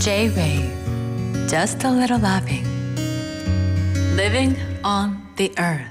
[0.00, 0.70] J-Wave.
[1.48, 2.64] Just a little laughing.
[4.14, 5.86] Living on the earth.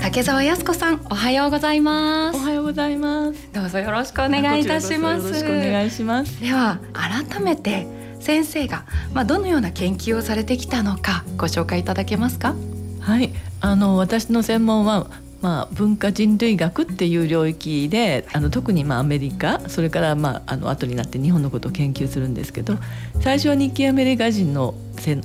[0.00, 2.36] 竹澤康子さんおはようございます。
[2.36, 3.48] おはようございます。
[3.52, 5.26] どうぞよろしくお願いいたします。
[5.26, 6.40] よろしくお願いします。
[6.40, 7.86] では改めて
[8.20, 12.54] 先生がまあどのような研究をされてきたのかご紹介いただけますか？
[13.00, 15.06] はいあの私の専門は
[15.42, 22.78] まあ、文化人類学っていう領域であの特にまあアメリカそれからまああの後になって日本のことを研究するんですけど
[23.20, 24.74] 最初は日系アメリカ人の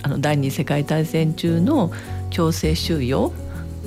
[0.01, 1.91] あの第二次世界大戦中の
[2.31, 3.31] 強制収容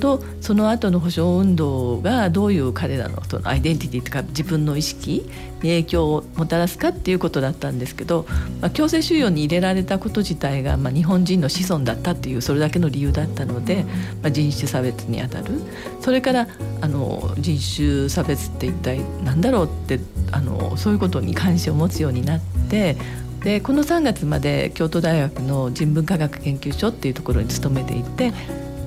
[0.01, 5.29] とその後の保障運動がどういう彼らのそのアイデンティティとか自分の意識
[5.61, 8.25] に影響をもたらすかっていうことだったんですけど、
[8.59, 13.85] まあ、強制収容に入れられたこと自体が、まあ、日本人の子孫だったっていうそれだけの理由だったので、
[14.21, 15.61] まあ、人種差別にあたる。
[16.01, 16.47] それから
[16.81, 19.99] あの人種差別って一体何だろうって
[20.31, 22.97] あのそういうことに関心を持つようになって
[23.43, 28.33] でこの3月まで京都大学の人文科学研究所っていうところに勤めていて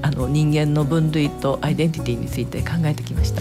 [0.04, 3.40] あの人間の分類とアイデンティティについて考えてきました。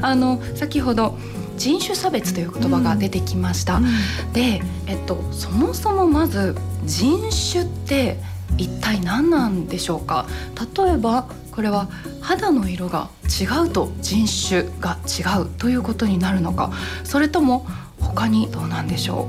[0.00, 1.18] あの先ほど
[1.58, 3.76] 人種差別という言葉が出てきました。
[3.76, 3.84] うん、
[4.32, 7.20] で、えっとそもそもまず人
[7.52, 8.16] 種って
[8.56, 10.26] 一体何なんでしょうか？
[10.74, 11.90] 例えばこれは
[12.22, 16.72] 肌の色が違うと人種が違うということになるのか、
[17.04, 17.66] それとも
[18.00, 19.28] 他にどうなんでしょ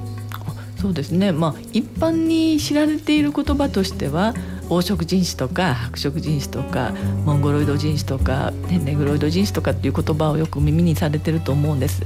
[0.77, 0.81] う？
[0.81, 1.33] そうですね。
[1.33, 4.33] まあ一般に知られている言葉としては。
[4.69, 6.91] 黄色人種とか白色人種とか
[7.25, 12.03] モンゴロイド人種とか、ね、ネグロイド人種とかっていう言葉をよく耳にされてると思うんです。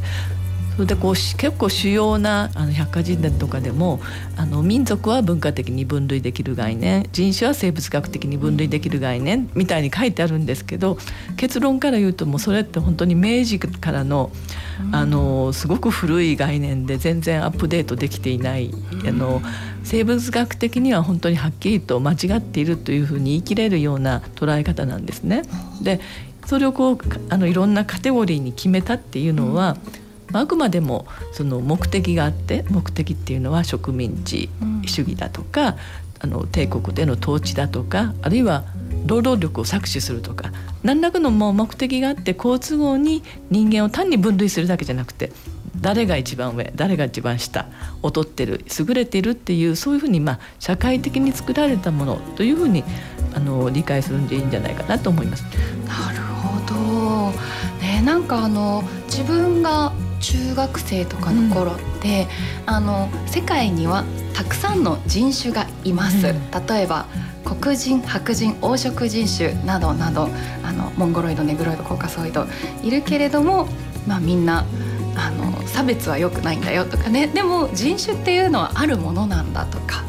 [0.80, 4.00] それでこう結構主要なあの百科事典とかでも
[4.38, 10.98] あの民族は文化的に分類できる概念人種は生物学的に分類できる概念みたいに書いてあるんですけど
[11.36, 14.32] 結論から言うともうそれって本当に明治からの
[14.94, 18.72] あのすごく古い概念で全然アップデートできていない
[19.06, 19.42] あの
[19.84, 25.42] 生物学的には本当にはっきりと間違っているというふうに言い切れるような捉え方なんですね。
[25.82, 26.00] で
[26.46, 26.98] それをこう
[27.28, 29.76] あのいろんなカテゴリーに決めたっていうのは、
[30.32, 34.50] あくまでもその目的があって目的っていうのは植民地
[34.86, 35.76] 主義だとか、
[36.20, 38.66] あの帝国での統治だとかあるいは
[39.06, 40.52] 労働力を搾取するとか
[40.84, 45.32] 何らかのもう目的があって好都合に人間を単に分類するだけじゃなくて
[45.80, 47.68] 誰が一番上誰が一番下
[48.04, 52.84] 劣ってる優れているっていうそういうふうにまあ社会的に作られたものというふうに
[53.34, 55.44] あの理解するんでいいんじゃないかなと思います。
[55.88, 57.32] なるほど、
[57.82, 62.28] ね、なんかあの自分が中学生とかの頃って、
[62.68, 64.04] うん、あの世界には
[64.34, 66.28] たくさんの人種がいます。
[66.28, 67.06] うん、例えば
[67.44, 70.30] 黒人白人黄色人種などなど
[70.64, 72.46] あのモンゴロイドネグロイドコーカソイド
[72.84, 73.68] いるけれども、
[74.08, 74.66] まあ、みんな
[75.16, 77.28] あの差別は良くないんだよとかね。
[77.28, 80.04] でも人種っていうのはあるものなんだとか、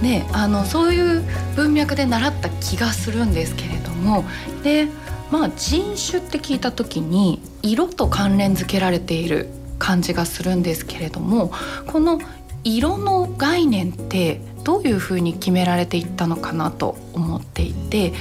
[0.00, 1.24] ね、あのそういう
[1.56, 4.24] 文脈で習った気がするんですけれども。
[4.62, 4.88] で
[5.30, 9.48] まあ人種って聞いた時に色と関連づけられている
[9.78, 11.52] 感じがするんですけれども
[11.86, 12.20] この
[12.64, 18.12] 色の概念ってどういうふうに決められていったのかなと思っていて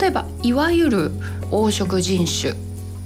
[0.00, 1.10] 例えばいわゆる
[1.50, 2.54] 黄色人種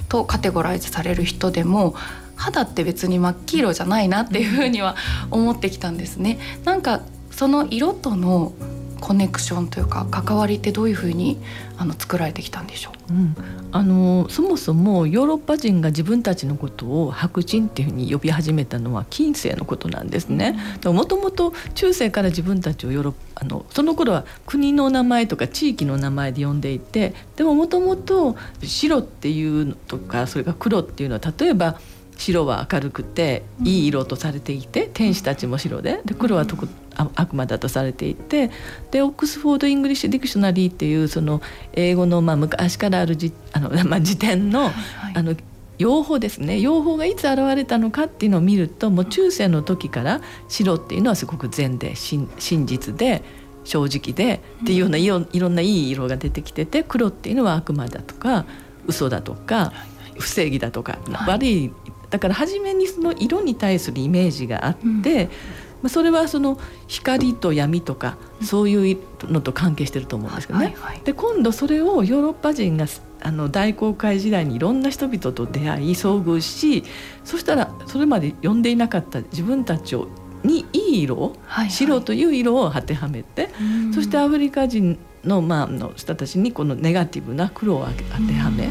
[0.09, 1.95] とカテゴライズされる人でも
[2.37, 4.97] 肌って別に真っ黄色じゃないなっていうふうには
[5.31, 6.39] 思ってきたんですね。
[6.65, 8.53] なんかその色との
[9.01, 11.39] コネクションというか関わりってどういうふうに
[11.79, 13.35] あの作られてきたんでしょう、うん、
[13.73, 20.59] あのそもそもヨーロッパ人が自分たちのことを白人っていうふうに呼び始めたのは近世のことなんですね。
[20.85, 31.81] もともと中世から自分たちをヨーロあのその頃は国の名前とか地域の名前で呼んでいてでももともと白っていうのとかそれから黒っていうのは例えば
[32.21, 36.57] 白は明るくていい色とされていて天使たちも白でで黒はと
[37.15, 38.51] 悪魔だとされていて
[38.91, 41.41] で Oxford English Dictionary っていうその
[41.73, 44.71] 英語のまあ昔からあるじあの、 まあ、辞典の,、
[45.15, 45.35] あの
[45.79, 46.61] 用法ですね。
[46.61, 52.29] 用法がいつ現れたのかっていうのを見るともう中世の時から白っていうのはすごく善で真
[52.67, 53.23] 実で
[53.65, 58.45] 正直でっていうようないろいろんないい色が出てきてて黒っていうのは悪魔だとか
[58.87, 59.73] 嘘だとか
[60.19, 61.73] 不正義だとか、悪い
[62.11, 65.27] だから初めにその色に対するイメージがあって、
[65.83, 70.77] まあ、それはその光と闇とかそういうのと関係してると思うんですけどね。
[71.05, 72.87] で今度それをヨーロッパ人が
[73.23, 76.85] あの大航海時代にいろんな人々と出会い遭遇し
[77.25, 80.09] そしたらそれまで呼んでいなかった自分たちを
[80.43, 83.51] にいい色を、はいはい、白という色を当てはめて
[83.95, 88.05] そしてアフリカ人の,、まあの人たちにこのネガティブな黒を当て
[88.35, 88.71] はめ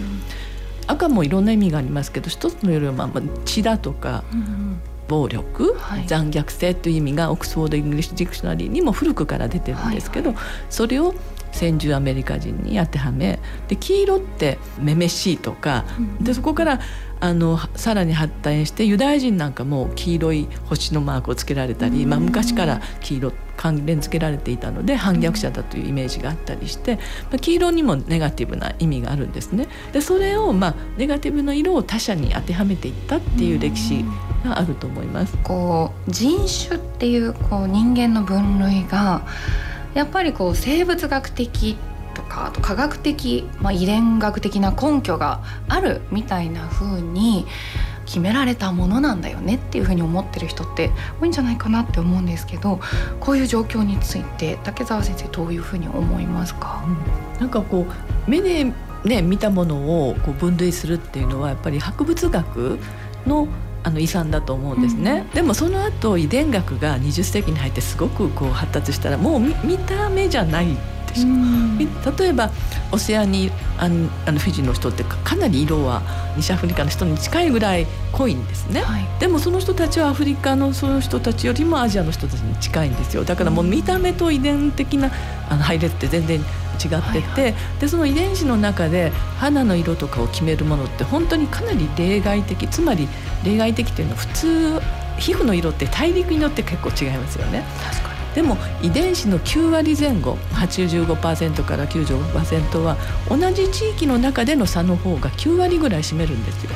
[0.90, 4.24] 赤もいろんな意味がありますけど一つの色はまあ血だとか、
[5.08, 6.08] 暴力、はい。
[6.08, 10.34] 残虐性という意味が Oxford English Dictionary にも古くから出てるんですけど、
[10.70, 11.14] それを
[11.52, 15.86] 先住アメリカ人に当てはめで黄色ってめめしいとか、
[16.22, 16.80] でそこから
[17.22, 27.02] あのさらに発展してユダヤ人なんかも黄色い星のマークをつけられたり、まあ、昔から黄色関連付けられていたので反逆者だというイメージがあったりして、ま
[27.34, 29.68] あ、黄色にもネガティブな意味があるんですね。
[29.92, 34.06] でそれを、まあ、ネガティブの色を他者に当てはめていったっていう歴史
[34.46, 35.38] があると思います。
[35.44, 39.28] こう人種っていうこう人間の分類が
[40.00, 41.76] やっぱりこう生物学的
[42.14, 47.46] とかあと科学的、まあ、遺伝学的な根拠があるみたいな風に
[48.06, 52.80] 決められたものなんだよねっていう風に思ってる人って多いんじゃないかなって思うんですけど
[53.20, 56.82] こういう状況について竹澤先生どういう風に思いますか、
[57.38, 57.86] なんかこ
[58.28, 58.72] う目で
[59.04, 62.80] ね見たものをこう分類するっていうのはやっぱり博物学
[63.28, 63.50] の
[63.84, 70.68] あの遺産だと思うんですね、でもその後遺伝学が20世紀に入ってすごくこう発達したらもう見見た目じゃない
[71.08, 71.88] でしょ、み
[72.18, 72.52] 例えば
[72.92, 76.02] オセアニアンあのフィジーの人ってかかなり色は
[76.36, 79.08] 西アフリカの人に近いぐらい濃いんですね、はい。
[79.20, 83.24] でもその人たちはアフリカのその人たちよりもアジアの人たちに近いんですよ。
[83.24, 85.12] だからもう見た目と遺伝的な
[85.50, 86.42] あの配列って全然
[86.84, 93.08] 違ってて、はいでその遺伝子の中で肌の色とかを決めるものって本当にかなり例外的つまり
[93.44, 94.80] 例外的というのは普通
[95.18, 97.64] 皮膚の色って大陸によって結構違いますよね。
[97.84, 102.96] 確かにでも遺伝子の9割前後85%から95%は
[103.28, 106.72] 同じ地域の中での差の方が9割ぐらい占めるんですよ。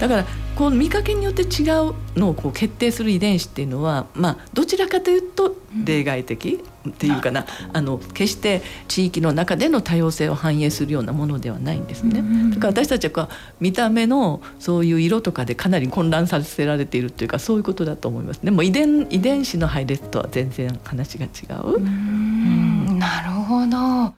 [0.00, 0.24] だから
[0.58, 12.24] こう見かけによって違うのをこう決定する遺伝子っていうのは、まあ、どちらかというと例外的っていうかな、あの決して地域の中での多様性を反映するようなものではないんですね。
[12.50, 13.28] だから私たちはこう
[13.60, 18.40] 見た目のそういう色とかでかなり混乱させられているっていうかそういうことだと思います。
[18.42, 21.28] でも遺伝遺伝子の配列とは全然話が違
[21.62, 21.76] う。
[21.76, 22.98] うん。
[22.98, 24.12] なるほど。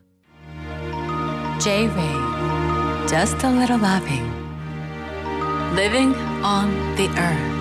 [1.59, 4.40] J Ray Just a little loving
[5.75, 7.60] Living on the earth